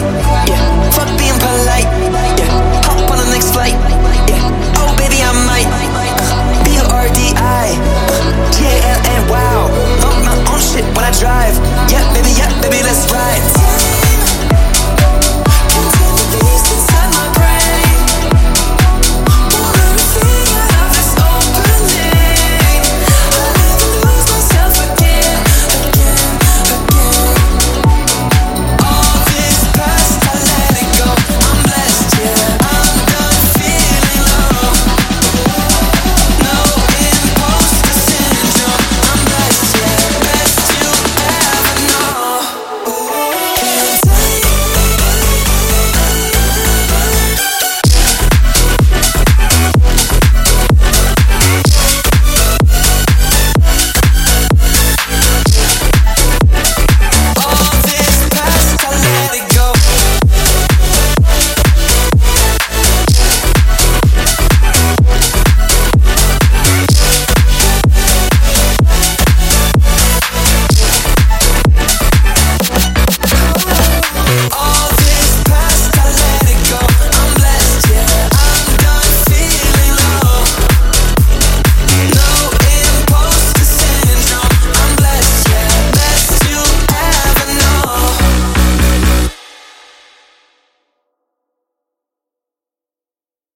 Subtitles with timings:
[0.00, 0.27] right.